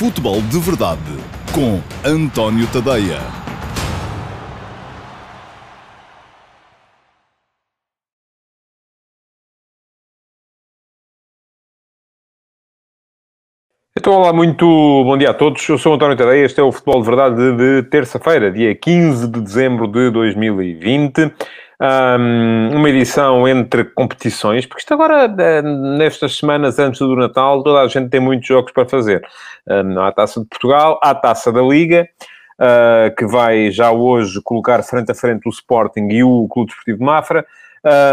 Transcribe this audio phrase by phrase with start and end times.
[0.00, 1.02] Futebol de Verdade
[1.52, 3.18] com António Tadeia.
[13.94, 15.68] Então, olá, muito bom dia a todos.
[15.68, 16.46] Eu sou António Tadeia.
[16.46, 21.30] Este é o Futebol de Verdade de, terça-feira, dia 15 de dezembro de 2020
[21.80, 27.80] um, uma edição entre competições, porque isto agora, eh, nestas semanas antes do Natal, toda
[27.80, 29.22] a gente tem muitos jogos para fazer.
[29.66, 32.06] Um, há a Taça de Portugal, há a Taça da Liga,
[32.60, 36.98] uh, que vai já hoje colocar frente a frente o Sporting e o Clube Desportivo
[36.98, 37.46] de Mafra.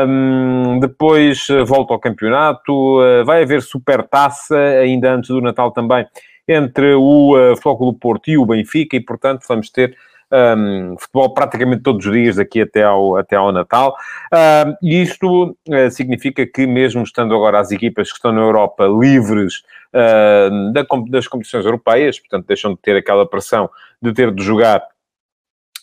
[0.08, 5.72] Um, depois eh, volta ao campeonato, uh, vai haver super taça ainda antes do Natal
[5.72, 6.08] também
[6.48, 9.94] entre o uh, Flóculo Porto e o Benfica e portanto vamos ter
[10.32, 13.96] um, futebol praticamente todos os dias daqui até ao, até ao Natal.
[14.34, 18.86] Um, e isto uh, significa que, mesmo estando agora as equipas que estão na Europa
[18.86, 19.64] livres
[19.94, 23.70] uh, da, das competições europeias, portanto, deixam de ter aquela pressão
[24.02, 24.82] de ter de jogar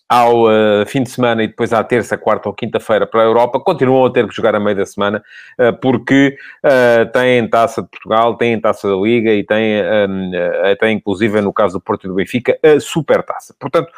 [0.09, 3.59] ao uh, fim de semana e depois à terça, quarta ou quinta-feira para a Europa,
[3.59, 5.23] continuam a ter que jogar a meio da semana,
[5.59, 10.31] uh, porque uh, têm Taça de Portugal, têm Taça da Liga e têm, um,
[10.71, 13.55] até inclusive no caso do Porto e do Benfica, a Super Taça.
[13.59, 13.91] Portanto,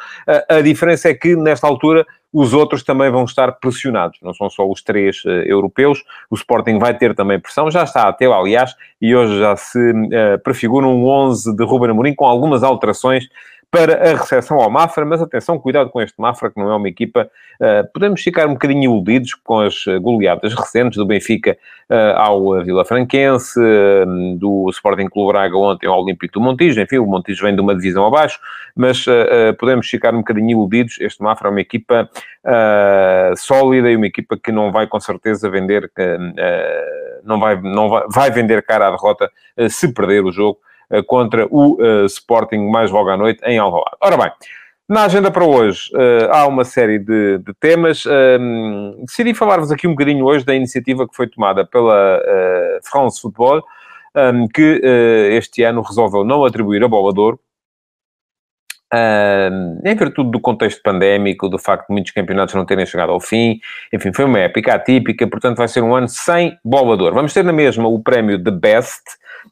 [0.49, 4.69] a diferença é que nesta altura os outros também vão estar pressionados, não são só
[4.69, 8.75] os três uh, europeus, o Sporting vai ter também pressão, já está a ter, aliás,
[9.01, 13.27] e hoje já se uh, prefigura um 11 de Ruben Amorim com algumas alterações
[13.69, 16.87] para a recepção ao Mafra, mas atenção, cuidado com este Mafra, que não é uma
[16.87, 17.29] equipa...
[17.59, 21.57] Uh, podemos ficar um bocadinho iludidos com as goleadas recentes do Benfica
[21.89, 26.99] uh, ao Vila Franquense, uh, do Sporting Clube Braga ontem ao Olímpico do Montijo, enfim,
[26.99, 28.39] o Montijo vem de uma divisão abaixo,
[28.75, 29.05] mas
[29.57, 32.07] podemos ficar um bocadinho iludidos, este Mafra é uma equipa
[33.35, 35.91] sólida e uma equipa que não vai com certeza vender...
[37.23, 39.31] não vai, não vai, vai vender cara à derrota
[39.67, 40.59] se perder o jogo,
[41.07, 43.97] contra o uh, Sporting mais logo à noite em Alvalade.
[44.01, 44.31] Ora bem,
[44.87, 48.05] na agenda para hoje uh, há uma série de, de temas.
[48.05, 52.21] Uh, decidi falar-vos aqui um bocadinho hoje da iniciativa que foi tomada pela
[52.83, 53.63] France Football,
[54.15, 54.81] um, que
[55.31, 57.39] este ano resolveu não atribuir a bola de ouro
[59.83, 63.59] Em virtude do contexto pandémico, do facto de muitos campeonatos não terem chegado ao fim,
[63.93, 67.15] enfim, foi uma época atípica, portanto vai ser um ano sem bola de ouro.
[67.15, 69.03] Vamos ter na mesma o prémio de Best,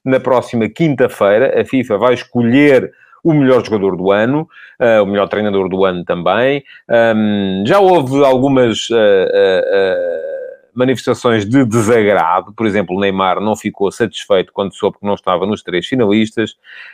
[0.03, 2.91] na próxima quinta-feira, a FIFA vai escolher
[3.23, 4.47] o melhor jogador do ano,
[4.79, 6.63] uh, o melhor treinador do ano também.
[6.87, 8.89] Um, já houve algumas.
[8.89, 10.34] Uh, uh,
[10.75, 12.53] manifestações de desagrado.
[12.53, 16.51] Por exemplo, Neymar não ficou satisfeito quando soube que não estava nos três finalistas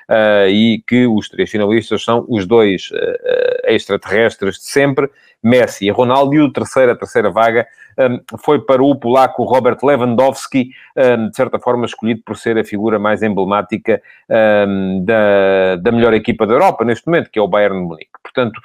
[0.10, 5.10] uh, e que os três finalistas são os dois uh, extraterrestres de sempre,
[5.44, 9.78] Messi e Ronaldo, e o terceiro, a terceira vaga um, foi para o polaco Robert
[9.84, 15.92] Lewandowski, um, de certa forma escolhido por ser a figura mais emblemática um, da, da
[15.92, 18.12] melhor equipa da Europa neste momento, que é o Bayern de Munique.
[18.24, 18.62] Portanto,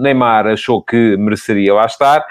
[0.00, 2.24] Neymar achou que mereceria lá estar,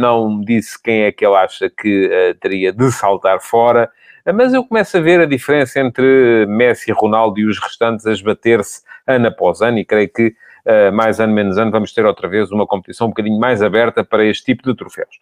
[0.00, 3.90] não disse quem é que ele acha que uh, teria de saltar fora,
[4.26, 8.12] uh, mas eu começo a ver a diferença entre Messi, Ronaldo e os restantes a
[8.12, 10.34] esbater-se ano após ano, e creio que
[10.92, 14.24] mais ano, menos ano, vamos ter outra vez uma competição um bocadinho mais aberta para
[14.24, 15.18] este tipo de troféus.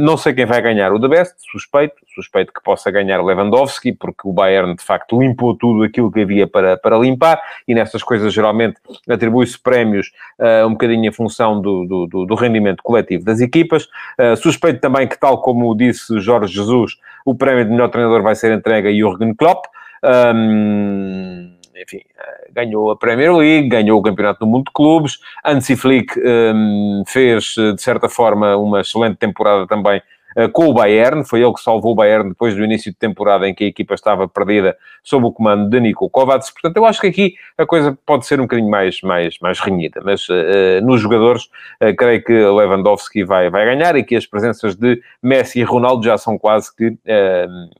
[0.00, 4.28] Não sei quem vai ganhar o The Best, suspeito, suspeito que possa ganhar Lewandowski, porque
[4.28, 8.32] o Bayern, de facto, limpou tudo aquilo que havia para, para limpar, e nestas coisas,
[8.32, 8.76] geralmente,
[9.08, 13.88] atribui-se prémios uh, um bocadinho em função do, do, do rendimento coletivo das equipas.
[14.18, 18.34] Uh, suspeito também que, tal como disse Jorge Jesus, o prémio de melhor treinador vai
[18.34, 19.66] ser entregue a Jürgen Klopp.
[20.02, 25.18] Um, enfim, eh, ganhou a Premier League, ganhou o Campeonato do Mundo de Clubes.
[25.44, 30.02] Hansi Flick um, fez, eh, de certa forma, uma excelente temporada também
[30.36, 31.24] uh, com o Bayern.
[31.24, 33.94] Foi ele que salvou o Bayern depois do início de temporada em que a equipa
[33.94, 36.50] estava perdida sob o comando de Nico Kovacs.
[36.50, 40.00] Portanto, eu acho que aqui a coisa pode ser um bocadinho mais, mais, mais renhida.
[40.04, 41.44] Mas uh, nos jogadores,
[41.82, 46.04] uh, creio que Lewandowski vai, vai ganhar e que as presenças de Messi e Ronaldo
[46.04, 46.96] já são quase que,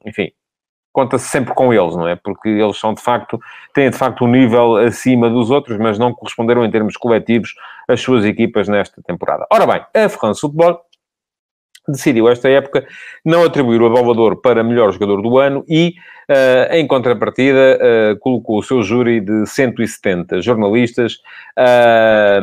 [0.04, 0.30] enfim,
[0.92, 2.16] conta-se sempre com eles, não é?
[2.16, 3.38] Porque eles são de facto,
[3.74, 7.54] têm de facto um nível acima dos outros, mas não corresponderam em termos coletivos
[7.88, 9.46] às suas equipas nesta temporada.
[9.50, 10.80] Ora bem, a France Football
[11.88, 12.86] decidiu esta época
[13.24, 15.94] não atribuir o Salvador para melhor jogador do ano e,
[16.30, 21.14] uh, em contrapartida, uh, colocou o seu júri de 170 jornalistas
[21.58, 22.42] uh,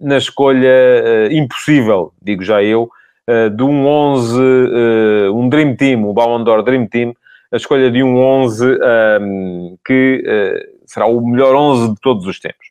[0.00, 2.90] na escolha impossível, digo já eu,
[3.26, 7.14] eh, de um 11, eh, um Dream Team, o Ballon d'Or Dream Team,
[7.52, 12.24] a escolha de um 11 um, ehm, que uh, será o melhor 11 de todos
[12.26, 12.68] os tempos.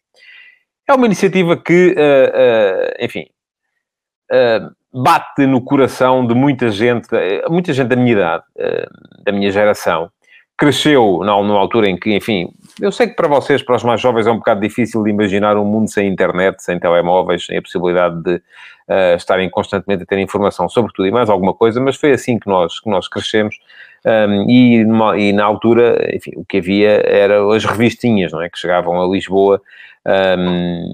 [0.88, 3.26] É uma iniciativa que, uh, uh, enfim,
[4.94, 7.10] bate no coração de muita gente,
[7.50, 8.44] muita gente da minha idade,
[9.26, 10.10] da minha geração,
[10.60, 12.50] cresceu numa altura em que, enfim,
[12.82, 15.56] eu sei que para vocês, para os mais jovens, é um bocado difícil de imaginar
[15.56, 20.20] um mundo sem internet, sem telemóveis, sem a possibilidade de uh, estarem constantemente a ter
[20.20, 23.58] informação sobre tudo e mais alguma coisa, mas foi assim que nós, que nós crescemos.
[24.06, 28.50] Um, e, numa, e, na altura, enfim, o que havia eram as revistinhas, não é?
[28.50, 29.62] Que chegavam a Lisboa
[30.38, 30.94] um,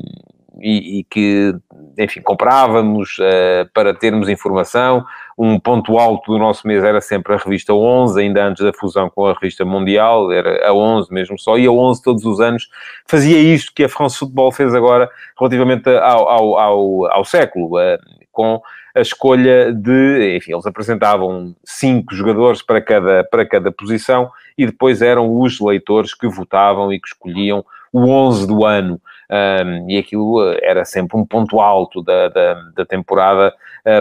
[0.61, 1.55] e, e, que,
[1.97, 5.03] enfim, comprávamos uh, para termos informação.
[5.37, 9.09] Um ponto alto do nosso mês era sempre a revista 11, ainda antes da fusão
[9.09, 12.69] com a revista Mundial, era a 11 mesmo só, e a 11 todos os anos
[13.05, 17.97] fazia isto que a France Football fez agora relativamente ao, ao, ao, ao século, uh,
[18.31, 18.61] com
[18.95, 25.01] a escolha de, enfim, eles apresentavam cinco jogadores para cada, para cada posição e depois
[25.01, 29.01] eram os leitores que votavam e que escolhiam o 11 do ano.
[29.29, 33.51] Um, e aquilo eh, era sempre um ponto alto da, da, da temporada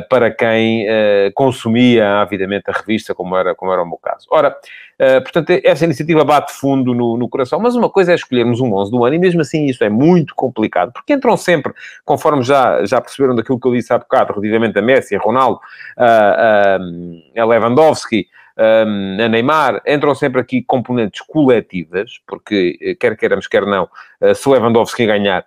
[0.09, 4.27] para quem uh, consumia avidamente a revista, como era, como era o meu caso.
[4.31, 8.61] Ora, uh, portanto, essa iniciativa bate fundo no, no, coração, mas uma coisa é escolhermos
[8.61, 11.73] um 11 do ano, e mesmo assim isso é muito complicado, porque entram sempre,
[12.05, 15.61] conforme já, já perceberam daquilo que eu disse há bocado, relativamente a Messi, a Ronaldo,
[15.99, 16.79] a,
[17.37, 18.27] a Lewandowski,
[18.57, 23.89] um, a Neymar, entram sempre aqui componentes coletivas, porque eh, quer queiramos, quer não,
[24.35, 25.45] se Lewandowski ganhar,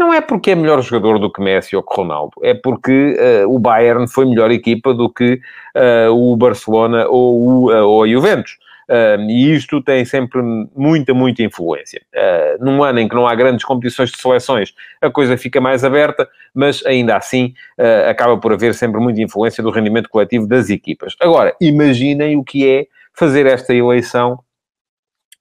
[0.00, 3.54] não é porque é melhor jogador do que Messi ou que Ronaldo, é porque uh,
[3.54, 5.40] o Bayern foi melhor equipa do que
[5.76, 8.58] uh, o Barcelona ou, o, ou a Juventus.
[8.90, 10.42] Uh, e isto tem sempre
[10.74, 12.02] muita, muita influência.
[12.12, 15.84] Uh, num ano em que não há grandes competições de seleções, a coisa fica mais
[15.84, 20.70] aberta, mas ainda assim uh, acaba por haver sempre muita influência do rendimento coletivo das
[20.70, 21.14] equipas.
[21.20, 24.40] Agora, imaginem o que é fazer esta eleição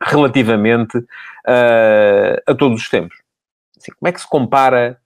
[0.01, 0.97] relativamente
[2.47, 3.18] a todos os tempos.
[3.79, 4.97] Assim, como é que se compara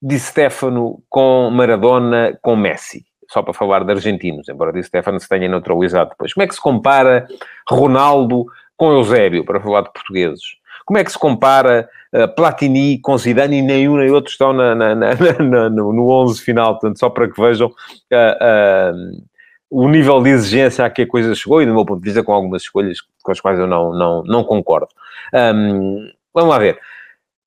[0.00, 3.08] Di Stefano com Maradona com Messi?
[3.30, 6.32] só para falar de argentinos, embora Di Stefano se tenha neutralizado depois.
[6.32, 7.28] Como é que se compara
[7.68, 8.46] Ronaldo
[8.76, 10.42] com Eusébio, para falar de portugueses?
[10.86, 14.74] Como é que se compara uh, Platini com Zidane e nenhum nem outro estão na,
[14.74, 19.22] na, na, no, no 11 final, portanto, só para que vejam uh, uh,
[19.70, 22.22] o nível de exigência a que a coisa chegou e, do meu ponto de vista,
[22.22, 24.88] com algumas escolhas com as quais eu não, não, não concordo.
[25.34, 26.80] Um, vamos lá ver.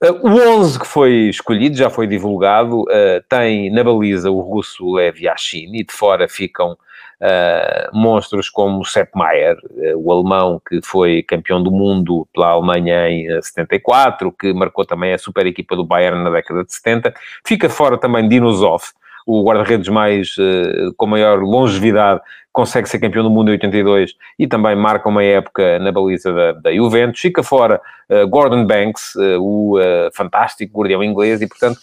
[0.03, 4.93] Uh, o 11 que foi escolhido, já foi divulgado, uh, tem na baliza o russo
[4.93, 9.57] Lev Yashin e de fora ficam uh, monstros como Sepp Maier,
[9.97, 15.19] o alemão que foi campeão do mundo pela Alemanha em 74, que marcou também a
[15.19, 17.13] super equipa do Bayern na década de 70.
[17.45, 18.93] Fica fora também Dino Zoff,
[19.25, 22.21] o guarda-redes mais, uh, com maior longevidade,
[22.51, 26.51] consegue ser campeão do mundo em 82 e também marca uma época na baliza da,
[26.53, 27.19] da Juventus.
[27.21, 29.77] Fica fora uh, Gordon Banks, uh, o
[30.13, 31.79] fantástico guardião inglês, e portanto,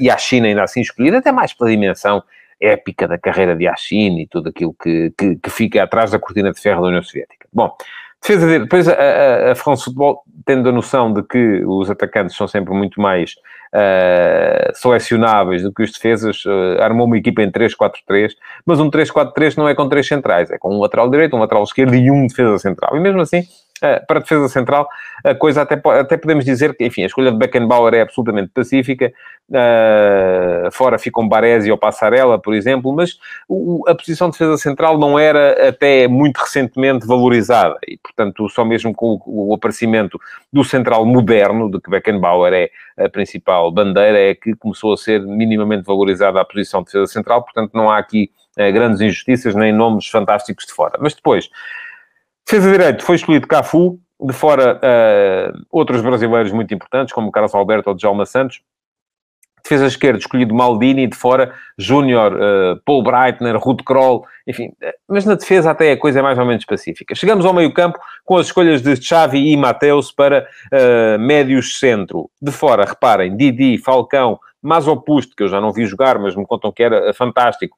[0.00, 2.22] e a China ainda assim escolhida, até mais pela dimensão
[2.60, 6.52] épica da carreira de Yashin e tudo aquilo que, que, que, fica atrás da cortina
[6.52, 7.48] de ferro da União Soviética.
[7.52, 7.74] Bom,
[8.20, 12.36] defesa dele, depois a, a, a France Football, tendo a noção de que os atacantes
[12.36, 13.34] são sempre muito mais
[13.74, 18.32] uh, selecionáveis do que os defesas, uh, armou uma equipa em 3-4-3,
[18.64, 21.64] mas um 3-4-3 não é com três centrais, é com um lateral direito, um lateral
[21.64, 22.96] esquerdo e um defesa central.
[22.96, 23.42] E mesmo assim,
[23.80, 24.88] para a defesa central,
[25.24, 29.12] a coisa até, até podemos dizer que, enfim, a escolha de Beckenbauer é absolutamente pacífica,
[29.50, 33.18] uh, fora ficam Baresi ou Passarella, por exemplo, mas
[33.48, 38.64] o, a posição de defesa central não era até muito recentemente valorizada, e portanto, só
[38.64, 40.20] mesmo com o, o aparecimento
[40.52, 42.70] do central moderno, de que Beckenbauer é
[43.04, 47.42] a principal bandeira, é que começou a ser minimamente valorizada a posição de defesa central,
[47.42, 50.98] portanto, não há aqui uh, grandes injustiças nem nomes fantásticos de fora.
[51.00, 51.48] Mas depois,
[52.50, 57.90] defesa direito foi escolhido Cafu, de fora uh, outros brasileiros muito importantes, como Carlos Alberto
[57.90, 58.60] ou Djalma Santos,
[59.62, 64.72] defesa esquerda escolhido Maldini, de fora Júnior, uh, Paul Breitner, Ruth Kroll, enfim,
[65.08, 67.14] mas na defesa até a coisa é mais ou menos específica.
[67.14, 72.28] Chegamos ao meio campo com as escolhas de Xavi e Mateus para uh, médios centro.
[72.42, 76.72] De fora, reparem, Didi, Falcão, Mazopusto, que eu já não vi jogar, mas me contam
[76.72, 77.76] que era fantástico,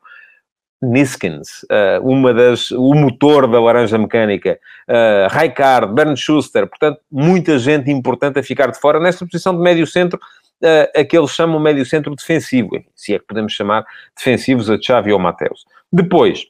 [0.82, 4.58] Niskins, uh, uma das, o motor da laranja mecânica,
[4.88, 9.62] uh, Raikard, Bernd Schuster, portanto, muita gente importante a ficar de fora nesta posição de
[9.62, 10.18] médio centro,
[10.62, 13.84] uh, a que eles chamam médio centro defensivo, se é que podemos chamar
[14.16, 15.64] defensivos a Xavi ou Mateus.
[15.92, 16.46] Depois,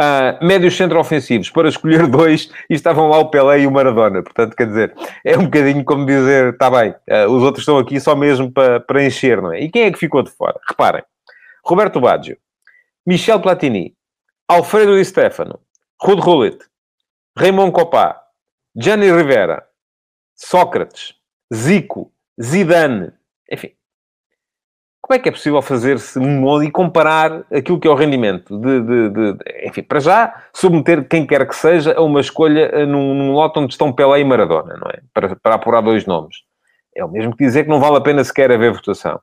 [0.00, 4.22] uh, médios centro-ofensivos, para escolher dois, e estavam lá o Pelé e o Maradona.
[4.22, 4.94] Portanto, quer dizer,
[5.24, 8.80] é um bocadinho como dizer, está bem, uh, os outros estão aqui só mesmo para,
[8.80, 9.60] para encher, não é?
[9.60, 10.58] E quem é que ficou de fora?
[10.68, 11.02] Reparem,
[11.64, 12.36] Roberto Baggio,
[13.08, 13.96] Michel Platini,
[14.46, 15.60] Alfredo Di Stefano,
[15.98, 16.58] Rud Rullit,
[17.38, 18.22] Raymond Copá,
[18.76, 19.66] Gianni Rivera,
[20.34, 21.14] Sócrates,
[21.50, 23.10] Zico, Zidane,
[23.50, 23.72] enfim,
[25.00, 28.60] como é que é possível fazer-se um modo e comparar aquilo que é o rendimento
[28.60, 32.66] de, de, de, de, enfim, para já, submeter quem quer que seja a uma escolha
[32.74, 35.00] eh, num, num lote onde estão Pelé e Maradona, não é?
[35.14, 36.36] Para, para apurar dois nomes.
[36.94, 39.18] É o mesmo que dizer que não vale a pena sequer haver votação.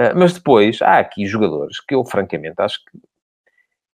[0.00, 2.98] Uh, mas depois, há aqui jogadores que eu, francamente, acho que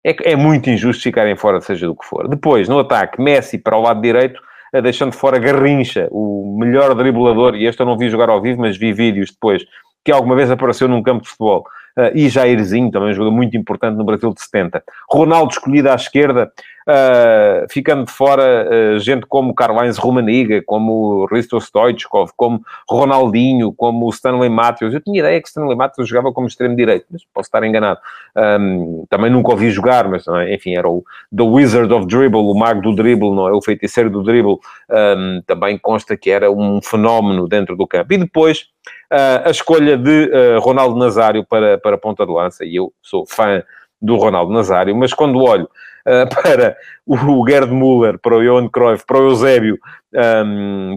[0.03, 2.27] é, é muito injusto ficarem fora, seja do que for.
[2.27, 4.41] Depois, no ataque, Messi para o lado direito,
[4.73, 8.61] uh, deixando fora Garrincha, o melhor driblador, e este eu não vi jogar ao vivo,
[8.61, 9.63] mas vi vídeos depois,
[10.03, 11.65] que alguma vez apareceu num campo de futebol.
[11.97, 14.83] Uh, e Jairzinho, também um jogador muito importante no Brasil de 70.
[15.09, 16.51] Ronaldo escolhido à esquerda,
[16.87, 24.09] uh, ficando de fora uh, gente como Karl-Heinz Rumaniga, como Risto Stoichkov, como Ronaldinho, como
[24.09, 24.93] Stanley Matthews.
[24.93, 27.99] Eu tinha ideia que Stanley Matthews jogava como extremo-direito, mas posso estar enganado.
[28.35, 30.53] Um, também nunca ouvi jogar, mas é?
[30.53, 31.03] enfim, era o
[31.35, 33.51] The Wizard of Dribble, o mago do dribble, não é?
[33.51, 34.57] o feiticeiro do dribble.
[34.89, 38.13] Um, também consta que era um fenómeno dentro do campo.
[38.13, 38.67] E depois
[39.11, 43.61] a escolha de uh, Ronaldo Nazário para, para ponta de lança, e eu sou fã
[44.01, 45.65] do Ronaldo Nazário, mas quando olho
[46.07, 49.77] uh, para o Gerd Müller, para o Johan Cruyff, para o Eusébio,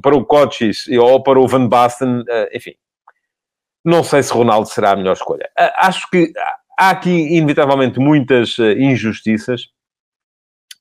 [0.02, 2.74] para o Kochis ou para o Van Basten, enfim,
[3.84, 5.48] não sei se Ronaldo será a melhor escolha.
[5.76, 6.32] acho que
[6.78, 9.68] há aqui, inevitavelmente, muitas injustiças,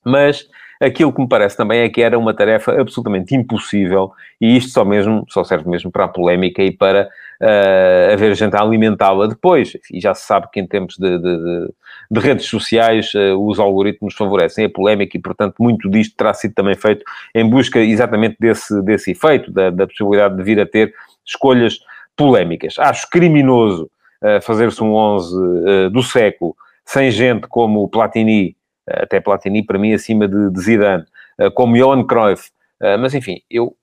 [0.04, 0.48] mas
[0.80, 4.84] Aquilo que me parece também é que era uma tarefa absolutamente impossível e isto só
[4.84, 7.08] mesmo, só serve mesmo para a polémica e para
[7.40, 9.76] uh, haver gente a alimentá-la depois.
[9.92, 11.68] E já se sabe que em tempos de, de,
[12.10, 16.54] de redes sociais uh, os algoritmos favorecem a polémica e, portanto, muito disto terá sido
[16.54, 17.04] também feito
[17.34, 20.92] em busca exatamente desse, desse efeito, da, da possibilidade de vir a ter
[21.24, 21.78] escolhas
[22.16, 22.78] polémicas.
[22.78, 23.88] Acho criminoso
[24.22, 26.54] uh, fazer-se um 11 do século
[26.84, 31.04] sem gente como o Platini até Platini para mim acima de, de Zidane,
[31.38, 32.50] eh, como Johan Cruyff,
[32.80, 33.76] eh, mas enfim, eu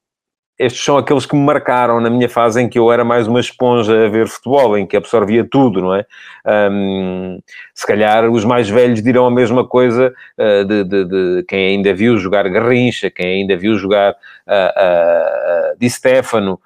[0.61, 3.39] estes são aqueles que me marcaram na minha fase em que eu era mais uma
[3.39, 6.05] esponja a ver futebol, em que absorvia tudo, não é?
[7.73, 11.91] Se calhar os mais velhos dirão a mesma coisa uh, de, de, de, quem ainda
[11.95, 16.59] viu jogar Garrincha, quem ainda viu jogar uh, uh, Di Stefano,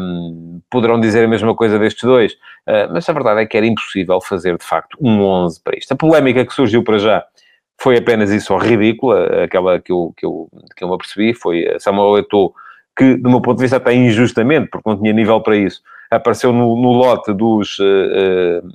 [0.00, 2.34] um, poderão dizer a mesma coisa destes dois.
[2.90, 5.92] Mas a verdade é que era impossível fazer, de facto, um 11 para isto.
[5.92, 7.22] A polémica que surgiu para já
[7.80, 12.18] foi apenas isso ridícula, aquela que eu, que eu, que eu me apercebi, foi Samuel
[12.18, 12.52] Eto'o,
[12.96, 16.52] que, do meu ponto de vista, até injustamente, porque não tinha nível para isso, apareceu
[16.52, 18.66] no, no lote dos, uh,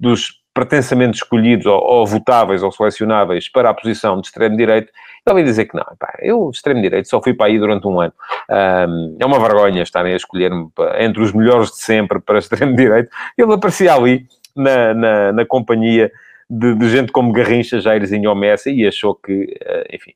[0.00, 4.90] dos pretensamente escolhidos ou, ou, votáveis ou selecionáveis para a posição de extremo-direito,
[5.24, 8.12] ele vai dizer que não, pá, eu extremo-direito só fui para aí durante um ano.
[8.50, 13.08] Um, é uma vergonha estarem a escolher-me entre os melhores de sempre para extremo-direito.
[13.36, 14.26] Ele aparecia ali
[14.56, 16.10] na, na, na companhia
[16.48, 20.12] de, de gente como Garrincha, Jairzinho ou Messi e achou que, eh, enfim.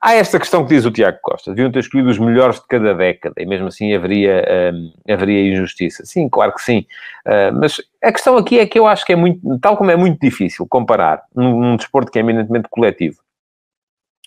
[0.00, 2.94] Há esta questão que diz o Tiago Costa, deviam ter escolhido os melhores de cada
[2.94, 6.04] década e mesmo assim haveria, ehm, haveria injustiça.
[6.04, 6.86] Sim, claro que sim.
[7.26, 9.96] Uh, mas a questão aqui é que eu acho que é muito, tal como é
[9.96, 13.16] muito difícil comparar num, num desporto que é eminentemente coletivo,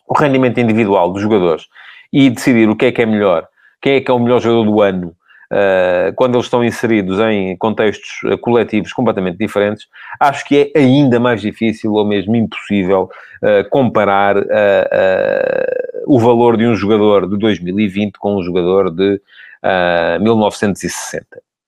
[0.08, 1.67] o rendimento individual dos jogadores
[2.12, 3.48] e decidir o que é que é melhor,
[3.79, 5.15] quem é que é o melhor jogador do ano,
[6.15, 9.88] quando eles estão inseridos em contextos uh, coletivos completamente diferentes,
[10.20, 13.10] acho que é ainda mais difícil ou mesmo impossível
[13.41, 14.36] uh, comparar
[16.06, 19.22] o valor de um jogador de 2020 com um jogador de
[20.22, 21.25] 1960.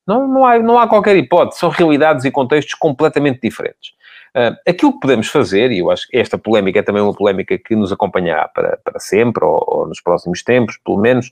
[0.07, 3.93] Não, não, há, não há qualquer hipótese, são realidades e contextos completamente diferentes.
[4.35, 7.57] Uh, aquilo que podemos fazer, e eu acho que esta polémica é também uma polémica
[7.57, 11.31] que nos acompanhará para, para sempre, ou, ou nos próximos tempos, pelo menos,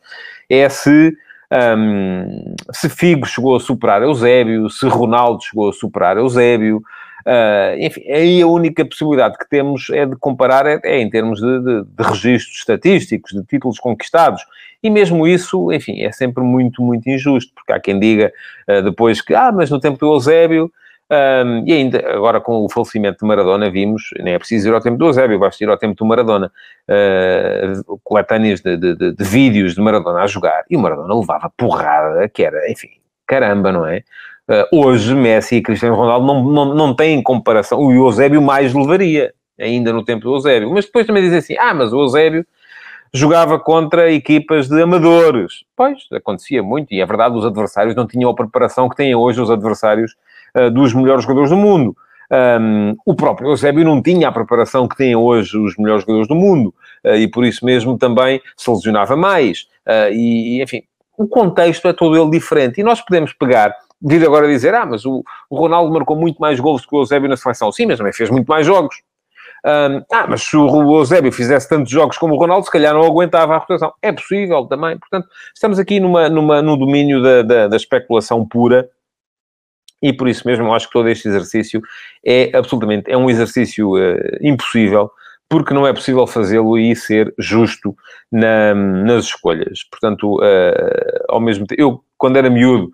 [0.50, 1.16] é se
[1.52, 8.02] um, se Figo chegou a superar Eusébio, se Ronaldo chegou a superar Eusébio, uh, enfim,
[8.12, 11.84] aí a única possibilidade que temos é de comparar é, é em termos de, de,
[11.86, 14.44] de, registros estatísticos, de títulos conquistados.
[14.82, 18.32] E mesmo isso, enfim, é sempre muito, muito injusto, porque há quem diga
[18.68, 20.72] uh, depois que, ah, mas no tempo do Eusébio
[21.12, 24.80] um, e ainda, agora com o falecimento de Maradona, vimos, nem é preciso ir ao
[24.80, 26.52] tempo do Eusébio, basta ir ao tempo do Maradona,
[26.88, 31.52] uh, coletâneas de, de, de, de, vídeos de Maradona a jogar, e o Maradona levava
[31.58, 32.90] porrada, que era, enfim,
[33.26, 34.04] caramba, não é?
[34.48, 39.34] Uh, hoje, Messi e Cristiano Ronaldo não, não, não têm comparação, o Eusébio mais levaria,
[39.60, 42.46] ainda no tempo do Eusébio, mas depois também dizem assim, ah, mas o Eusébio
[43.12, 45.64] jogava contra equipas de amadores.
[45.76, 49.42] Pois, acontecia muito, e é verdade, os adversários não tinham a preparação que têm hoje
[49.42, 50.16] os adversários
[50.56, 51.96] uh, dos melhores jogadores do mundo.
[52.32, 56.36] Um, o próprio Eusébio não tinha a preparação que têm hoje os melhores jogadores do
[56.36, 59.62] mundo uh, e por isso mesmo também se lesionava mais.
[59.88, 60.84] Uh, e, enfim,
[61.18, 62.80] o contexto é todo ele diferente.
[62.80, 66.60] E nós podemos pegar, vir agora dizer, ah, mas o, o Ronaldo marcou muito mais
[66.60, 67.72] gols que o Eusébio na seleção.
[67.72, 68.96] Sim, mas também fez muito mais jogos.
[69.66, 73.04] Um, ah, mas se o Eusébio fizesse tantos jogos como o Ronaldo, se calhar não
[73.04, 73.92] aguentava a rotação.
[74.02, 74.98] É possível também.
[74.98, 78.88] Portanto, estamos aqui numa, numa, no domínio da, da, da especulação pura
[80.02, 81.82] E por isso mesmo, acho que todo este exercício
[82.26, 85.12] é absolutamente, é um exercício uh, impossível,
[85.50, 87.96] porque não é possível fazê-lo e ser justo
[88.32, 89.84] na, nas escolhas.
[89.90, 92.92] Portanto, uh, ao mesmo tempo, eu, quando era miúdo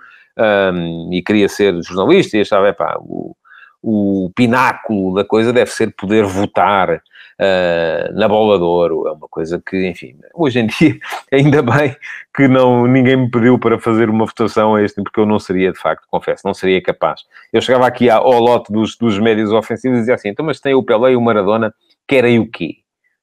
[0.73, 3.35] um, e queria ser jornalista, e achava, epá, o,
[3.81, 7.01] o pináculo da coisa deve ser poder votar
[7.39, 9.07] uh, na bola de ouro.
[9.07, 10.97] É uma coisa que, enfim, hoje em dia,
[11.31, 11.95] ainda bem
[12.35, 15.71] que não, ninguém me pediu para fazer uma votação a este, porque eu não seria,
[15.71, 17.21] de facto, confesso, não seria capaz.
[17.51, 20.73] Eu chegava aqui ao lote dos, dos médios ofensivos e dizia assim, então, mas tem
[20.73, 21.73] o Pelé e o Maradona,
[22.07, 22.77] querem o quê?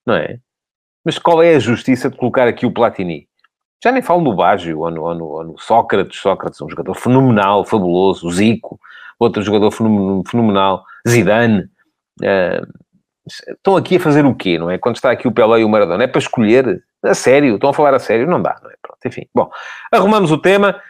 [0.07, 0.38] Não é?
[1.04, 3.28] Mas qual é a justiça de colocar aqui o Platini?
[3.83, 6.21] Já nem falo no Baggio ou no, ou no, ou no Sócrates.
[6.21, 8.31] Sócrates é um jogador fenomenal, fabuloso.
[8.31, 8.78] Zico,
[9.19, 10.85] outro jogador fenomenal.
[11.07, 11.69] Zidane.
[12.21, 12.82] Uh,
[13.26, 14.79] estão aqui a fazer o quê, não é?
[14.79, 16.83] Quando está aqui o Pelé e o Maradona, é para escolher?
[17.05, 17.57] A sério?
[17.57, 18.29] Estão a falar a sério?
[18.29, 18.75] Não dá, não é?
[18.81, 19.26] Pronto, enfim.
[19.35, 19.50] Bom,
[19.91, 20.81] arrumamos o tema.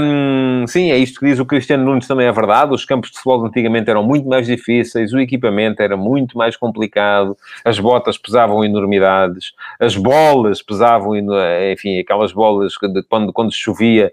[0.00, 2.74] Hum, sim, é isto que diz o Cristiano Nunes, também é verdade.
[2.74, 7.36] Os campos de futebol antigamente eram muito mais difíceis, o equipamento era muito mais complicado,
[7.64, 11.14] as botas pesavam enormidades, as bolas pesavam,
[11.72, 14.12] enfim, aquelas bolas que quando, quando chovia.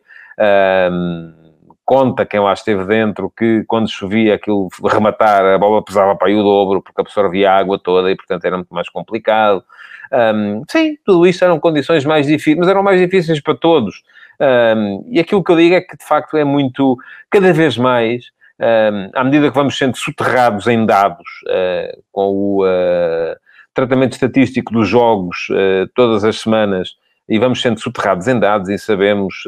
[0.92, 1.47] Hum,
[1.88, 6.36] conta quem lá esteve dentro que quando chovia aquilo rematar, a bola pesava para aí
[6.36, 9.64] o dobro, porque absorvia a água toda e, portanto, era muito mais complicado.
[10.12, 14.04] Um, sim, tudo isso eram condições mais difíceis, mas eram mais difíceis para todos.
[14.38, 16.98] Um, e aquilo que eu digo é que, de facto, é muito,
[17.30, 18.26] cada vez mais,
[18.60, 23.34] um, à medida que vamos sendo soterrados em dados uh, com o uh,
[23.74, 26.98] tratamento estatístico dos jogos uh, todas as semanas,
[27.30, 29.44] e vamos sendo soterrados em dados e sabemos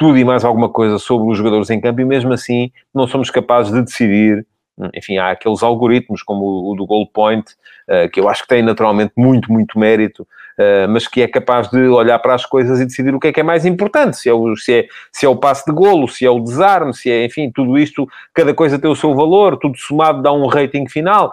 [0.00, 3.28] tudo e mais alguma coisa sobre os jogadores em campo e mesmo assim não somos
[3.28, 4.46] capazes de decidir.
[4.94, 7.44] Enfim, há aqueles algoritmos como o do goal point,
[7.86, 10.26] eh, que eu acho que tem naturalmente muito, muito mérito,
[10.56, 13.32] eh, mas que é capaz de olhar para as coisas e decidir o que é
[13.32, 16.08] que é mais importante, se é o, se é, se é o passe de golo,
[16.08, 19.58] se é o desarme, se é, enfim, tudo isto, cada coisa tem o seu valor,
[19.58, 21.30] tudo somado dá um rating final.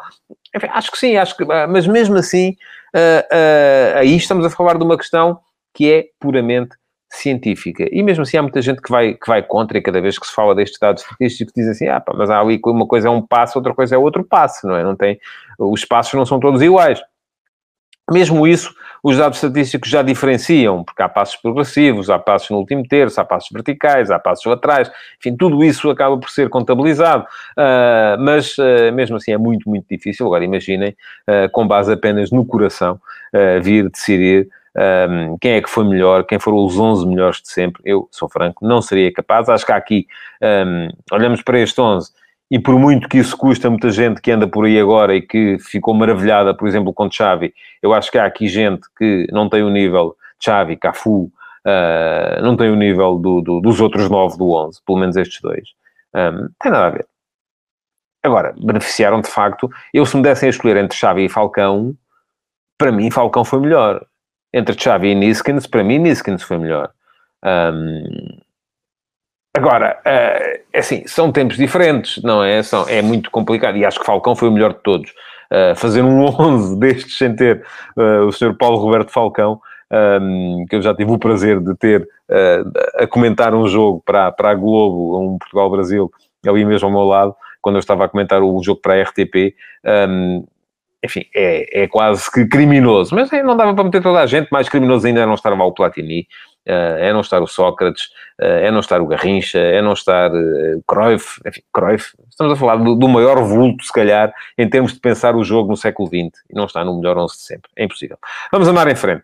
[0.53, 2.57] Enfim, acho que sim, acho que, ah, mas mesmo assim,
[3.95, 5.39] aí estamos a falar de uma questão
[5.73, 6.75] que é puramente
[7.17, 7.87] científica.
[7.91, 10.27] E mesmo assim há muita gente que vai, que vai contra e cada vez que
[10.27, 13.11] se fala destes dados estatísticos dizem assim, ah pá, mas há ali uma coisa é
[13.11, 14.83] um passo, outra coisa é outro passo, não é?
[14.83, 15.19] Não tem,
[15.59, 17.01] os passos não são todos iguais.
[18.09, 22.83] Mesmo isso, os dados estatísticos já diferenciam, porque há passos progressivos, há passos no último
[22.87, 27.23] terço, há passos verticais, há passos laterais, enfim, tudo isso acaba por ser contabilizado,
[27.57, 30.25] uh, mas uh, mesmo assim é muito, muito difícil.
[30.25, 30.95] Agora imaginem,
[31.27, 32.99] uh, com base apenas no coração,
[33.61, 37.81] vir decidir um, quem é que foi melhor, quem foram os 11 melhores de sempre.
[37.83, 39.49] Eu, sou franco, não seria capaz.
[39.49, 40.07] Acho que aqui,
[40.41, 42.11] um, olhamos para este 11
[42.49, 45.57] e por muito que isso custa muita gente que anda por aí agora e que
[45.59, 49.63] ficou maravilhada, por exemplo, com Xavi, eu acho que há aqui gente que não tem
[49.63, 54.53] o nível Xavi, Cafu, uh, não tem o nível do, do, dos outros nove do
[54.53, 55.69] 11, pelo menos estes dois.
[56.15, 57.07] Um, tem nada a ver.
[58.23, 59.69] Agora, beneficiaram de facto.
[59.93, 61.95] Eu, se me dessem a escolher entre Xavi e Falcão,
[62.77, 64.05] para mim, Falcão foi melhor
[64.57, 66.89] entre Xavi e Niskins, para mim Niskins foi melhor.
[67.45, 68.39] Um,
[69.55, 72.61] agora, uh, assim, são tempos diferentes, não é?
[72.63, 75.11] São, é muito complicado e acho que Falcão foi o melhor de todos.
[75.51, 77.63] Uh, fazer um 11 destes sem ter
[77.95, 78.55] uh, o Sr.
[78.57, 79.61] Paulo Roberto Falcão,
[80.21, 84.31] um, que eu já tive o prazer de ter uh, a comentar um jogo para,
[84.31, 86.11] para a Globo, um Portugal-Brasil,
[86.45, 89.55] ali mesmo ao meu lado, quando eu estava a comentar o jogo para a RTP.
[90.09, 90.45] Um,
[91.07, 93.15] enfim, é, é quase que criminoso.
[93.15, 94.49] Mas não dava para meter toda a gente.
[94.51, 96.27] Mais criminoso ainda é não estar o Platini,
[96.65, 100.29] eh, é não estar o Sócrates, eh, é não estar o Garrincha, é não estar
[100.29, 101.41] eh, o Cruyff.
[101.47, 102.13] Enfim, Cruyff.
[102.29, 105.69] Estamos a falar do, do, maior vulto, se calhar, em termos de pensar o jogo
[105.69, 106.43] no século XX.
[106.49, 107.71] E não está no melhor 11 de sempre.
[107.75, 108.17] É impossível.
[108.51, 109.23] Vamos andar em frente.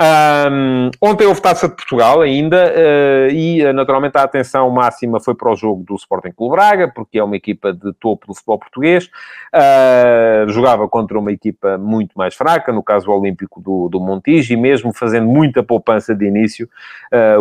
[0.00, 5.34] Um, ontem houve Taça de Portugal ainda uh, e uh, naturalmente a atenção máxima foi
[5.34, 8.58] para o jogo do Sporting Clube Braga, porque é uma equipa de topo do futebol
[8.58, 9.10] português.
[9.54, 14.54] Uh, jogava contra uma equipa muito mais fraca, no caso o Olímpico do, do Montijo,
[14.54, 16.68] e mesmo fazendo muita poupança de início,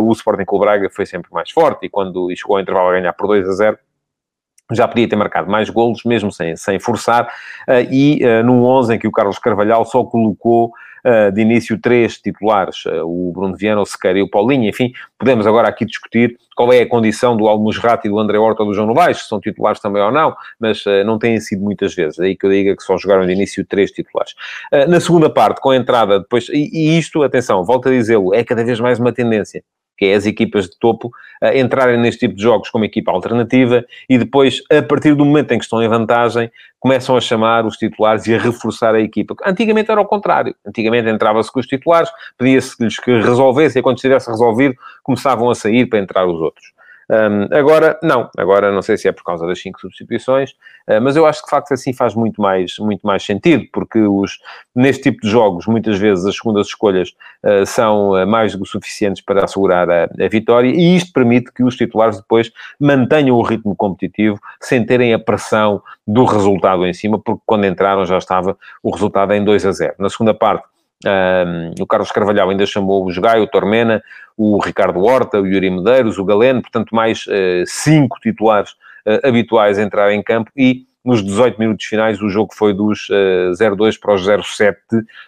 [0.02, 3.14] o Sporting Clube Braga foi sempre mais forte e quando chegou ao intervalo a ganhar
[3.14, 3.78] por 2 a 0
[4.72, 7.26] já podia ter marcado mais golos, mesmo sem, sem forçar,
[7.68, 10.72] uh, e uh, num 11 em que o Carlos Carvalhal só colocou uh,
[11.34, 15.68] de início três titulares, o Bruno Viana, o Sequeira e o Paulinho, enfim, podemos agora
[15.68, 19.28] aqui discutir qual é a condição do Almusrati, do André Horta do João Novaes, se
[19.28, 22.76] são titulares também ou não, mas não têm sido muitas vezes, daí que eu diga
[22.76, 24.34] que só jogaram de início três titulares.
[24.88, 28.44] na segunda parte, com a entrada depois, e, e isto, atenção, volto a dizê-lo, é
[28.44, 29.64] cada vez mais uma tendência
[30.02, 31.12] que é as equipas de topo,
[31.54, 35.60] entrarem neste tipo de jogos como equipa alternativa e depois, a partir do momento em
[35.60, 39.36] que estão em vantagem, começam a chamar os titulares e a reforçar a equipa.
[39.46, 40.56] Antigamente era o contrário.
[40.66, 45.86] Antigamente entrava-se com os titulares, pedia-se-lhes que resolvessem e quando estivesse resolvido, começavam a sair
[45.86, 46.74] para entrar os outros.
[47.12, 50.52] Um, agora, não, agora não sei se é por causa das cinco substituições,
[50.88, 54.00] uh, mas eu acho que de facto assim faz muito mais, muito mais sentido, porque
[54.00, 54.40] os,
[54.74, 57.10] neste tipo de jogos, muitas vezes as segundas escolhas
[57.44, 61.52] uh, são uh, mais do que suficientes para assegurar a, a, vitória, e isto permite
[61.52, 66.94] que os titulares depois mantenham o ritmo competitivo sem terem a pressão do resultado em
[66.94, 69.96] cima, porque quando entraram já estava o resultado em 2 a 0.
[70.00, 70.64] Na segunda parte,
[71.06, 74.04] um, o Carlos Carvalhal ainda chamou o Jogai, o Tormena,
[74.38, 78.72] o Ricardo Horta, o Yuri Medeiros, o Galeno, portanto, mais uh, cinco titulares
[79.06, 83.10] uh, habituais a entrar em campo e nos 18 minutos finais o jogo foi dos
[83.10, 84.76] uh, eh, 0-2 para os 0-7,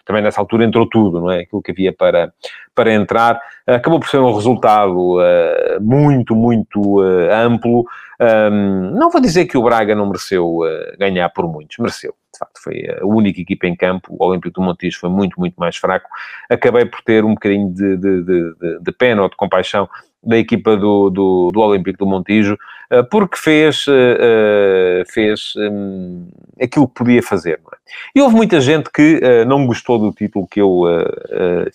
[0.04, 1.40] também nessa altura entrou tudo, não é?
[1.40, 2.32] Aquilo que havia para,
[2.74, 3.40] para entrar.
[3.66, 7.84] Acabou por ser um resultado uh, muito, muito uh, amplo.
[8.20, 10.60] Um, não vou dizer que o Braga não mereceu
[10.98, 14.62] ganhar por muitos, mereceu de facto foi a única equipa em campo, o Olímpico do
[14.62, 16.08] Montijo foi muito, muito mais fraco.
[16.50, 19.88] Acabei por ter um bocadinho de, de, de, de pena ou de compaixão
[20.24, 22.56] da equipa do, do, do Olímpico do Montijo,
[22.90, 26.28] eh, porque fez, eh, eh, fez um,
[26.60, 27.60] aquilo que podia fazer.
[27.72, 27.76] É?
[28.14, 30.82] E houve muita gente que não gostou do título que eu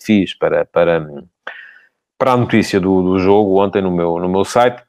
[0.00, 1.06] fiz para, para,
[2.18, 4.82] para a notícia do, do jogo ontem no meu, no meu site,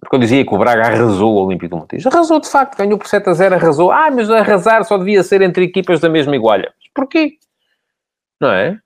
[0.00, 2.08] porque eu dizia que o Braga arrasou o Olímpico do Montijo.
[2.08, 3.90] Arrasou, de facto, ganhou por 7 a 0, arrasou.
[3.90, 6.72] Ah, mas arrasar só devia ser entre equipas da mesma igualha.
[6.94, 7.38] Porquê?
[8.40, 8.78] Não é?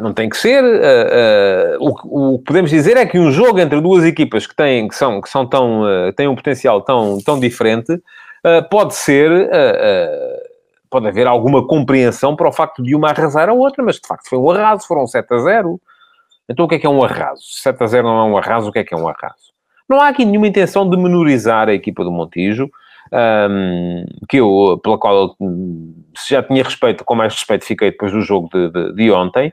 [0.00, 0.64] Não tem que ser.
[0.64, 4.88] Uh, uh, o, que podemos dizer é que um jogo entre duas equipas que têm,
[4.88, 8.00] que são, que são tão, uh, têm um potencial tão, tão diferente,
[8.70, 9.30] pode ser,
[10.90, 14.28] pode haver alguma compreensão para o facto de uma arrasar a outra, mas de facto
[14.28, 15.80] foi um arraso, foram 7 a 0.
[16.46, 17.40] Então o que é que é um arraso?
[17.42, 19.54] 7 a 0 não é um arraso, o que é que é um arraso?
[19.88, 22.70] Não há aqui nenhuma intenção de menorizar a equipa do Montijo,
[23.12, 25.36] um, que eu, pela qual
[26.16, 29.52] se já tinha respeito, com mais respeito fiquei depois do jogo de, de, de ontem.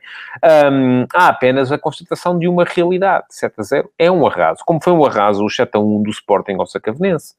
[0.71, 3.25] Um, há apenas a constatação de uma realidade.
[3.29, 4.61] 7 a 0 é um arraso.
[4.65, 7.35] Como foi um arraso o 7 a 1 do Sporting ao Sacavenense.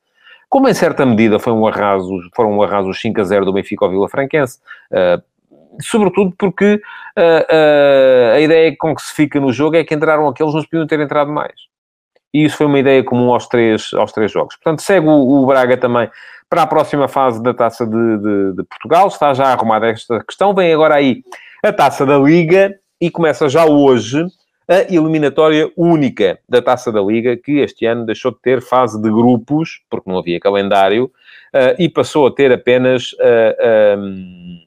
[0.48, 3.52] Como em certa medida foi um arraso, foram um arraso os 5 a 0 do
[3.52, 4.58] Benfica ao Vila Franquense.
[4.90, 5.22] Uh,
[5.80, 10.28] sobretudo porque uh, uh, a ideia com que se fica no jogo é que entraram
[10.28, 11.71] aqueles, não podiam ter entrado mais
[12.32, 14.56] e isso foi uma ideia comum aos três, aos três jogos.
[14.56, 16.08] Portanto, segue o, o Braga também
[16.48, 20.54] para a próxima fase da Taça de, de, de, Portugal, está já arrumada esta questão,
[20.54, 21.22] vem agora aí
[21.64, 24.22] a Taça da Liga e começa já hoje
[24.68, 29.10] a eliminatória única da Taça da Liga, que este ano deixou de ter fase de
[29.10, 33.16] grupos, porque não havia calendário, uh, e passou a ter apenas uh,
[33.58, 34.60] eh, um, ehm,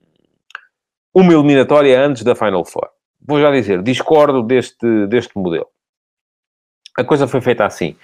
[1.14, 2.90] uma eliminatória antes da Final Four.
[3.22, 5.68] Vou já dizer, discordo deste, deste modelo
[6.98, 7.96] a coisa foi feita assim.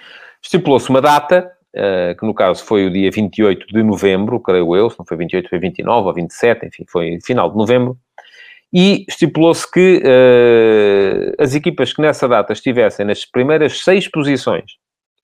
[0.42, 4.90] Estipulou-se uma data, uh, que no caso foi o dia 28 de novembro, creio eu,
[4.90, 7.96] se não foi 28, foi 29 ou 27, enfim, foi final de novembro,
[8.72, 14.72] e estipulou-se que uh, as equipas que nessa data estivessem nas primeiras seis posições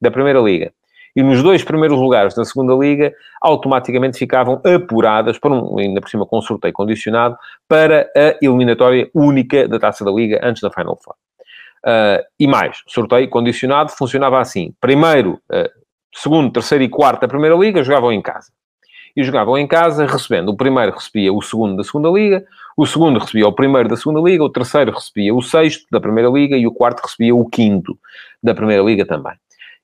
[0.01, 0.73] da Primeira Liga
[1.17, 6.09] e nos dois primeiros lugares da Segunda Liga, automaticamente ficavam apuradas, para um, ainda por
[6.09, 10.71] cima com um sorteio condicionado, para a eliminatória única da Taça da Liga antes da
[10.71, 11.17] Final Four.
[11.89, 14.75] Uh, e mais, sorteio condicionado funcionava assim.
[14.79, 15.71] Primeiro, uh,
[16.15, 18.53] segundo, terceiro e quarto da Primeira Liga jogavam em casa.
[19.17, 20.51] E jogavam em casa recebendo.
[20.51, 22.45] O primeiro recebia o segundo da Segunda Liga,
[22.77, 26.29] o segundo recebia o primeiro da Segunda Liga, o terceiro recebia o sexto da Primeira
[26.29, 27.99] Liga e o quarto recebia o quinto
[28.43, 29.33] da Primeira Liga também.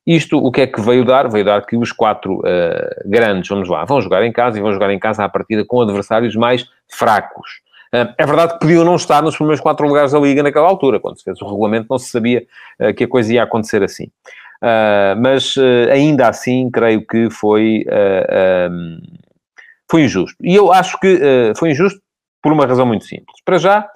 [0.06, 1.30] Isto, o que é que veio dar?
[1.30, 4.72] Veio dar que os quatro uh, grandes, vamos lá, vão jogar em casa e vão
[4.74, 7.63] jogar em casa à partida com adversários mais fracos.
[8.18, 11.16] É verdade que podiam não estar nos primeiros quatro lugares da Liga naquela altura, quando
[11.16, 12.44] se fez o regulamento não se sabia
[12.80, 14.08] ah, que a coisa ia acontecer assim.
[14.60, 15.54] Ah, mas
[15.90, 17.84] ainda assim, creio que foi,
[19.90, 20.36] foi injusto.
[20.42, 22.00] E eu acho que foi injusto
[22.42, 23.36] por uma razão muito simples.
[23.44, 23.88] Para já,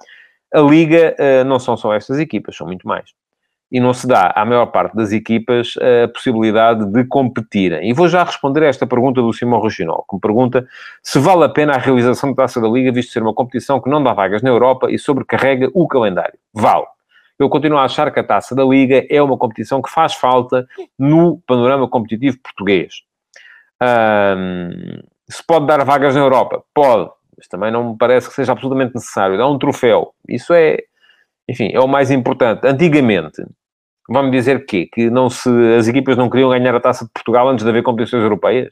[0.53, 3.09] a Liga não são só estas equipas, são muito mais
[3.71, 7.89] e não se dá à maior parte das equipas a possibilidade de competirem.
[7.89, 10.67] E vou já responder a esta pergunta do Simão Regional, que me pergunta
[11.03, 13.89] se vale a pena a realização da Taça da Liga, visto ser uma competição que
[13.89, 16.37] não dá vagas na Europa e sobrecarrega o calendário.
[16.53, 16.85] Vale.
[17.37, 20.67] Eu continuo a achar que a Taça da Liga é uma competição que faz falta
[20.97, 22.95] no panorama competitivo português.
[25.29, 26.63] se pode dar vagas na Europa?
[26.73, 27.09] Pode.
[27.37, 29.37] Mas também não me parece que seja absolutamente necessário.
[29.37, 30.13] Dá um troféu.
[30.27, 30.79] Isso é,
[31.47, 32.67] enfim, é o mais importante.
[32.67, 33.41] Antigamente,
[34.09, 34.89] Vão-me dizer quê?
[34.91, 37.83] Que não se, as equipas não queriam ganhar a Taça de Portugal antes de haver
[37.83, 38.69] competições europeias?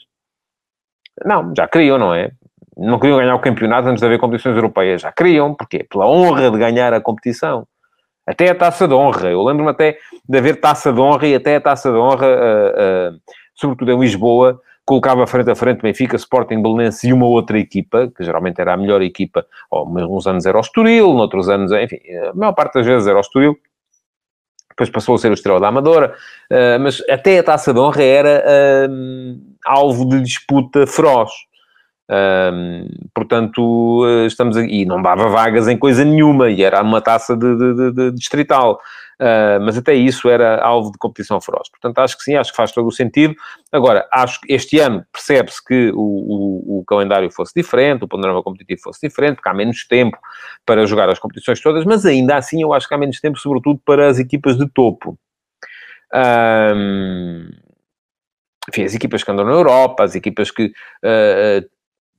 [1.24, 2.32] Não, já queriam, não é?
[2.76, 5.02] Não queriam ganhar o campeonato antes de haver competições europeias.
[5.02, 5.54] Já queriam.
[5.54, 5.86] Porquê?
[5.88, 7.68] Pela honra de ganhar a competição.
[8.26, 9.30] Até a taça de honra.
[9.30, 9.98] Eu lembro-me até
[10.28, 13.20] de haver taça de honra e até a taça de honra, uh, uh,
[13.56, 18.24] sobretudo em Lisboa, colocava frente a frente Benfica, Sporting, Belenense e uma outra equipa, que
[18.24, 22.34] geralmente era a melhor equipa, ou uns anos era o Estoril, noutros anos, enfim, a
[22.34, 23.58] maior parte das vezes era o Estoril,
[24.78, 26.14] depois passou a ser o Estrela da Amadora,
[26.52, 28.44] uh, mas até a Taça de Honra era
[28.88, 31.32] uh, alvo de disputa feroz.
[32.10, 37.36] Um, portanto, estamos aqui, e não dava vagas em coisa nenhuma, e era uma taça
[37.36, 38.80] de, de, de, de distrital.
[39.20, 41.68] Uh, mas até isso era alvo de competição feroz.
[41.70, 43.36] Portanto, acho que sim, acho que faz todo o sentido.
[43.72, 48.44] Agora, acho que este ano percebe-se que o, o, o, calendário fosse diferente, o panorama
[48.44, 50.18] competitivo fosse diferente, porque há menos tempo
[50.64, 53.82] para jogar as competições todas, mas ainda assim eu acho que há menos tempo, sobretudo
[53.84, 55.18] para as equipas de topo.
[56.14, 57.50] Um,
[58.70, 61.68] enfim, as equipas que andam na Europa, as equipas que uh,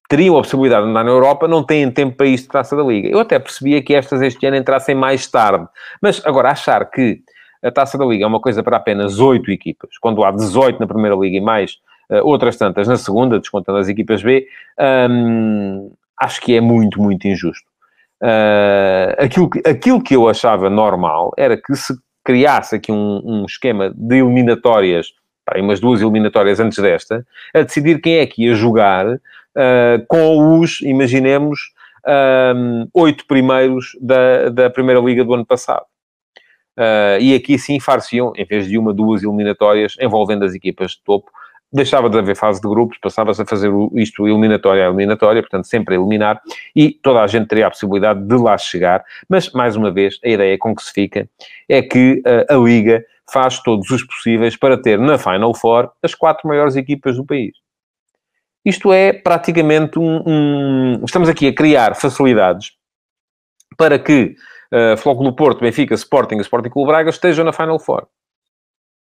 [0.09, 2.83] teriam a possibilidade de andar na Europa, não têm tempo para isto de taça da
[2.83, 3.09] Liga.
[3.09, 5.67] Eu até percebia que estas este ano entrassem mais tarde.
[6.01, 7.21] Mas agora, achar que
[7.63, 10.87] a taça da Liga é uma coisa para apenas oito equipas, quando há 18 na
[10.87, 11.79] Primeira Liga e mais
[12.11, 14.47] uh, outras tantas na segunda, descontando as equipas B,
[15.11, 17.69] um, acho que é muito, muito injusto.
[18.23, 21.95] Uh, aquilo, que, aquilo que eu achava normal era que se
[22.25, 25.13] criasse aqui um, um esquema de eliminatórias,
[25.45, 29.21] pá, umas duas eliminatórias antes desta, a decidir quem é que ia jogar
[29.59, 31.59] uh, com os, imaginemos,
[32.57, 35.85] um, oito primeiros da, da Primeira Liga do ano passado.
[36.79, 41.03] Uh, e aqui sim far-se-iam, em vez de uma, duas eliminatórias envolvendo as equipas de
[41.05, 41.29] topo,
[41.73, 45.95] deixava de haver fase de grupos, passava-se a fazer isto eliminatória a eliminatória, portanto sempre
[45.95, 46.41] a eliminar,
[46.75, 50.29] e toda a gente teria a possibilidade de lá chegar, mas, mais uma vez, a
[50.29, 51.29] ideia com que se fica
[51.69, 56.15] é que uh, a Liga faz todos os possíveis para ter na Final Four as
[56.15, 57.53] quatro maiores equipas do país.
[58.69, 62.73] Isto é praticamente um, um Estamos aqui a criar facilidades
[63.79, 64.35] para que
[64.71, 68.07] uh, Flóculo Porto, Benfica, Sporting e Sporting Clube Braga estejam na Final Four.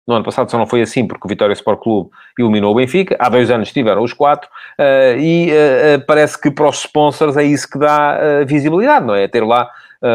[0.05, 3.16] No ano passado só não foi assim, porque o Vitória Sport Clube eliminou o Benfica.
[3.20, 4.51] Há dois anos tiveram os quatro.
[4.77, 9.14] Uh, e uh, parece que para os sponsors é isso que dá uh, visibilidade, não
[9.14, 9.29] é?
[9.29, 9.70] Ter lá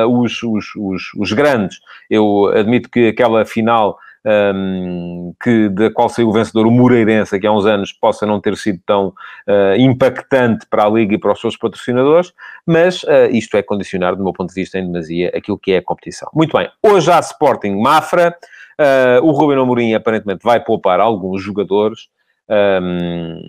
[0.09, 1.79] os, os, os, os, grandes.
[2.09, 7.47] Eu admito que aquela final um, que, da qual saiu o vencedor, o Moreirense, que
[7.47, 11.31] há uns anos possa não ter sido tão uh, impactante para a Liga e para
[11.31, 12.33] os seus patrocinadores,
[12.65, 15.77] mas uh, isto é condicionar, do meu ponto de vista, em demasia, aquilo que é
[15.77, 16.29] a competição.
[16.33, 18.35] Muito bem, hoje há Sporting Mafra,
[18.79, 22.09] uh, o Ruben Amorim aparentemente vai poupar alguns jogadores,
[22.49, 23.39] um,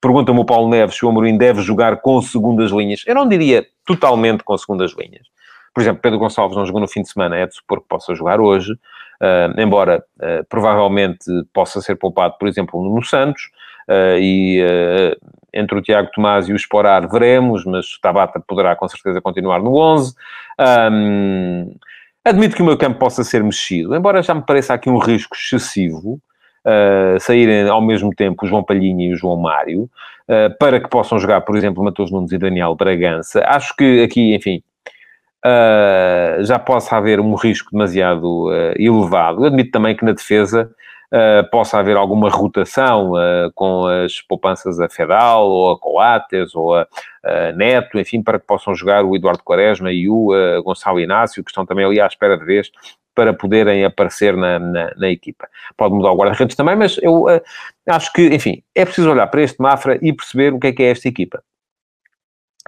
[0.00, 3.02] Pergunta-me o Paulo Neves se o Amorim deve jogar com segundas linhas.
[3.04, 5.26] Eu não diria totalmente com segundas linhas.
[5.78, 8.12] Por exemplo, Pedro Gonçalves não jogou no fim de semana, é de supor que possa
[8.12, 13.44] jogar hoje, uh, embora uh, provavelmente possa ser poupado, por exemplo, no Santos,
[13.88, 14.60] uh, e
[15.54, 19.76] entre o Tiago Tomás e o Esporar veremos, mas Tabata poderá com certeza continuar no
[19.76, 20.16] 11.
[20.90, 21.76] Um,
[22.24, 25.36] admito que o meu campo possa ser mexido, embora já me pareça aqui um risco
[25.36, 26.20] excessivo,
[26.66, 30.90] Uh, saírem ao mesmo tempo o João Palhinha e o João Mário, uh, para que
[30.90, 33.42] possam jogar, por exemplo, Matheus Nunes e Daniel Bragança.
[33.46, 34.60] Acho que aqui, enfim,
[35.44, 39.42] uh, já possa haver um risco demasiado uh, elevado.
[39.42, 40.70] Eu admito também que na defesa
[41.12, 43.12] uh, possa haver alguma rotação
[43.54, 46.86] com as poupanças a Fedal, ou a Coates, ou a,
[47.24, 51.50] a, Neto, enfim, para que possam jogar o Eduardo Quaresma e o Gonçalo Inácio, que
[51.50, 52.70] estão também ali à espera de vez
[53.18, 55.48] para poderem aparecer na, na, na equipa.
[55.76, 57.42] Pode mudar o guarda-redes também, mas eu uh,
[57.88, 60.84] acho que, enfim, é preciso olhar para este Mafra e perceber o que é que
[60.84, 61.42] é esta equipa.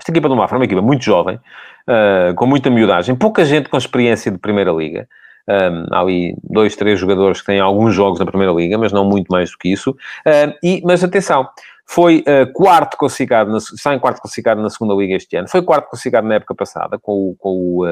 [0.00, 3.68] Esta equipa do Mafra é uma equipa muito jovem, uh, com muita miudagem, pouca gente
[3.68, 5.06] com experiência de Primeira Liga.
[5.46, 9.04] Um, há ali dois, três jogadores que têm alguns jogos na Primeira Liga, mas não
[9.04, 9.90] muito mais do que isso.
[9.90, 11.46] Uh, e, mas atenção,
[11.84, 15.60] foi uh, quarto classificado, na, está em quarto classificado na Segunda Liga este ano, foi
[15.60, 17.86] quarto classificado na época passada com o, com o,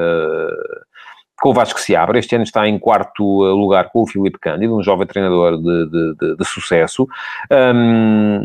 [1.39, 2.17] com o Vasco Seabra.
[2.17, 6.15] Este ano está em quarto lugar com o Filipe Cândido, um jovem treinador de, de,
[6.15, 7.07] de, de sucesso.
[7.51, 8.41] Um,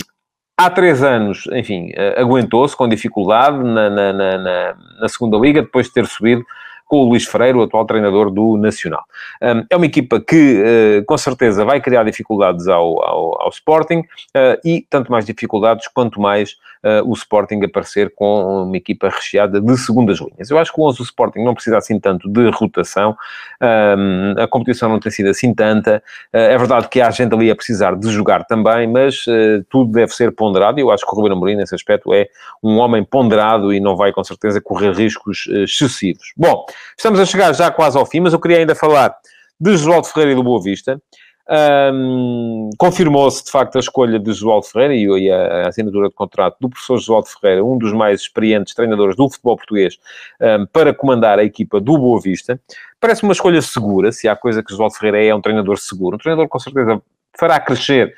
[0.57, 5.87] Há três anos, enfim, eh, aguentou-se com dificuldade na, na, na, na, segunda liga, depois
[5.87, 6.45] de ter subido
[6.87, 9.05] com o Luís Freire, o atual treinador do Nacional.
[9.70, 14.03] É uma equipa que, eh, com certeza, vai criar dificuldades ao, ao, ao Sporting
[14.35, 19.61] eh, e tanto mais dificuldades quanto mais uh, o Sporting aparecer com uma equipa recheada
[19.61, 20.51] de segundas linhas.
[20.51, 23.16] Eu acho que o 11 do Sporting não precisa assim tanto de rotação,
[23.61, 26.03] um, a competição não tem sido assim tanta.
[26.33, 29.25] É verdade que há gente ali a precisar de jogar também, mas
[29.70, 32.29] tudo deve ser ponderado e eu acho que o Ruben Amorim, nesse aspecto, é
[32.62, 36.33] um homem ponderado e não vai, com certeza, correr riscos excessivos.
[36.37, 39.14] Bom, estamos a chegar já quase ao fim, mas eu queria ainda falar
[39.60, 41.00] de João Ferreira e do Boa Vista.
[41.46, 46.70] Um, Confirmou-se, de facto, a escolha de Josualdo Ferreira e, a, assinatura de contrato do
[46.70, 49.98] professor Josualdo Ferreira, um dos mais experientes treinadores do futebol português,
[50.40, 52.58] um, para comandar a equipa do Boa Vista.
[52.98, 56.16] Parece uma escolha segura, se há coisa que Josualdo Ferreira é, é um treinador seguro.
[56.16, 57.00] Um treinador, com certeza,
[57.38, 58.14] fará crescer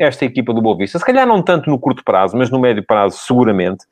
[0.00, 0.98] esta equipa do Boa Vista.
[0.98, 3.84] Se calhar não tanto no curto prazo, mas no médio prazo, seguramente.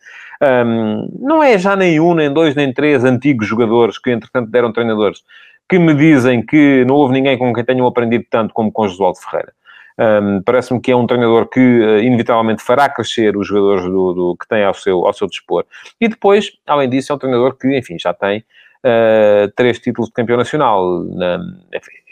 [0.42, 4.72] Um, não é já nem um, nem dois, nem três antigos jogadores que, entretanto, deram
[4.72, 5.22] treinadores
[5.68, 9.18] que me dizem que não houve ninguém com quem tenham aprendido tanto como com Josualdo
[9.18, 9.52] Ferreira.
[9.98, 14.36] Um, Parece-me que é um treinador que, uh, inevitavelmente, fará crescer os jogadores do, do,
[14.40, 15.64] que tem ao seu, ao seu dispor.
[16.00, 18.44] E depois, além disso, é um treinador que, enfim, já tem
[18.84, 21.04] uh, três títulos de campeão nacional.
[21.04, 21.38] Na,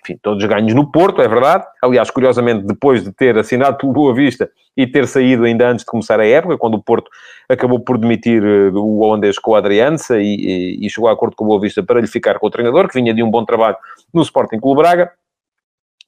[0.07, 1.65] enfim, todos ganhos no Porto, é verdade.
[1.83, 5.91] Aliás, curiosamente, depois de ter assinado pelo Boa Vista e ter saído ainda antes de
[5.91, 7.11] começar a época, quando o Porto
[7.49, 11.35] acabou por demitir uh, o holandês com a Adriança e, e, e, chegou a acordo
[11.35, 13.45] com o Boa Vista para lhe ficar com o treinador, que vinha de um bom
[13.45, 13.77] trabalho
[14.13, 15.11] no Sporting Clube Braga.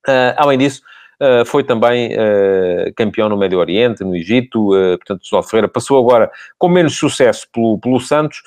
[0.06, 0.82] Uh, além disso,
[1.20, 5.98] Uh, foi também uh, campeão no Médio Oriente, no Egito, uh, portanto, José Ferreira passou
[5.98, 8.40] agora com menos sucesso pelo, pelo Santos,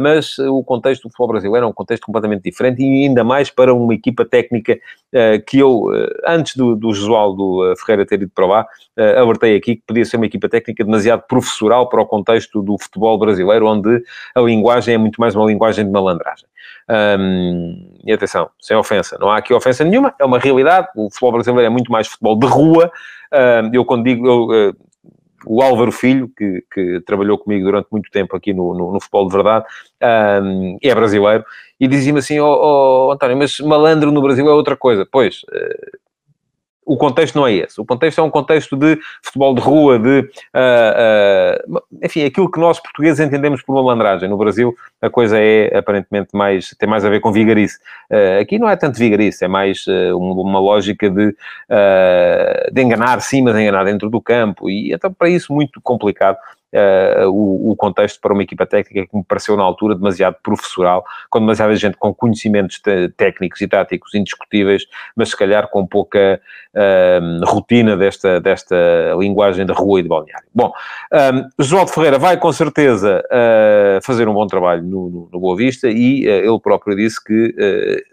[0.00, 3.72] mas o contexto do futebol brasileiro é um contexto completamente diferente e ainda mais para
[3.72, 4.76] uma equipa técnica
[5.46, 5.84] que eu,
[6.26, 8.66] antes do, do Josualdo Ferreira ter ido para lá,
[9.16, 13.16] alertei aqui que podia ser uma equipa técnica demasiado professoral para o contexto do futebol
[13.16, 14.02] brasileiro, onde
[14.34, 16.48] a linguagem é muito mais uma linguagem de malandragem.
[16.88, 20.88] Um, e atenção, sem ofensa, não há aqui ofensa nenhuma, é uma realidade.
[20.94, 22.92] O futebol brasileiro é muito mais futebol de rua.
[23.32, 24.76] Um, eu, quando digo, eu, uh,
[25.46, 29.26] o Álvaro Filho, que, que, trabalhou comigo durante muito tempo aqui no, no, no futebol
[29.28, 29.64] de verdade,
[30.42, 31.44] um, é brasileiro,
[31.78, 35.06] e dizia-me assim: oh, oh, António, mas malandro no Brasil é outra coisa.
[35.10, 35.98] Pois, uh,
[36.84, 37.80] o contexto não é esse.
[37.80, 40.20] O contexto é um contexto de futebol de rua, de.
[40.54, 44.28] Uh, uh, enfim, aquilo que nós portugueses entendemos por malandragem.
[44.28, 46.70] No Brasil, a coisa é aparentemente mais.
[46.78, 47.78] tem mais a ver com vigarice.
[48.10, 51.34] Uh, aqui não é tanto vigarice, é mais uma, lógica de,
[52.72, 54.68] de enganar sim, mas enganar dentro do campo.
[54.68, 56.38] E então, para isso, muito complicado
[56.74, 61.04] uh, o, o, contexto para uma equipa técnica que me pareceu na altura demasiado professoral,
[61.30, 62.80] com demasiada gente com conhecimentos
[63.16, 64.84] técnicos e táticos indiscutíveis,
[65.16, 66.40] mas se calhar com pouca
[66.74, 68.76] uh, rotina desta, desta
[69.18, 70.46] linguagem de rua e de balneário.
[70.54, 70.72] Bom,
[71.12, 75.56] um, João Ferreira vai com certeza uh, fazer um bom trabalho no, no, no Boa
[75.56, 77.54] Vista e ele próprio disse que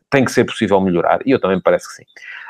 [0.10, 2.04] tem que ser possível melhorar, e eu também me parece que sim.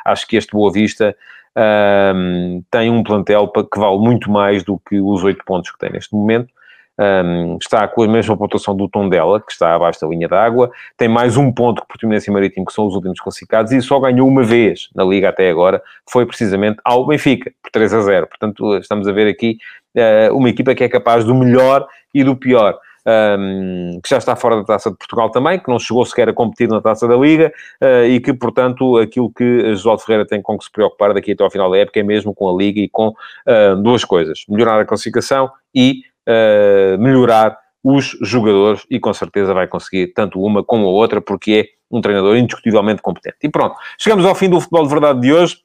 [0.04, 1.16] Acho que este Boa Vista
[1.58, 5.92] um, tem um plantel que vale muito mais do que os oito pontos que tem
[5.92, 6.52] neste momento.
[7.00, 11.08] Um, está com a mesma pontuação do Tondela, que está abaixo da linha d'água, tem
[11.08, 14.28] mais um ponto que Portimonense e Marítimo, que são os últimos classificados, e só ganhou
[14.28, 18.28] uma vez na Liga até agora, foi precisamente ao Benfica, por 3 a 0.
[18.28, 19.58] Portanto, estamos a ver aqui
[19.96, 24.36] uh, uma equipa que é capaz do melhor e do pior um, que já está
[24.36, 27.16] fora da Taça de Portugal também, que não chegou sequer a competir na Taça da
[27.16, 31.32] Liga uh, e que, portanto, aquilo que José Ferreira tem com que se preocupar daqui
[31.32, 34.44] até ao final da época é mesmo com a Liga e com uh, duas coisas:
[34.48, 40.64] melhorar a classificação e uh, melhorar os jogadores e com certeza vai conseguir tanto uma
[40.64, 43.38] como a outra, porque é um treinador indiscutivelmente competente.
[43.44, 45.58] E pronto, chegamos ao fim do futebol de verdade de hoje.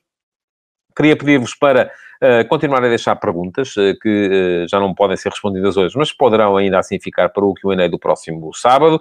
[0.96, 1.90] Queria pedir-vos para
[2.22, 6.12] uh, continuarem a deixar perguntas uh, que uh, já não podem ser respondidas hoje, mas
[6.12, 9.00] poderão ainda assim ficar para o Q&A do próximo sábado,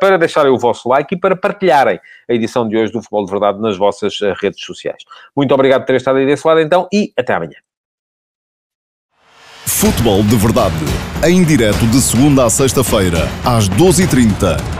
[0.00, 3.30] para deixarem o vosso like e para partilharem a edição de hoje do Futebol de
[3.30, 5.02] Verdade nas vossas redes sociais.
[5.36, 7.56] Muito obrigado por terem estado aí desse lado então e até amanhã.
[9.66, 10.74] Futebol de Verdade,
[11.26, 14.79] em direto de segunda a sexta-feira, às 12h30